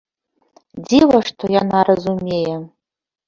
[0.85, 2.57] Дзіва, што яна разумее.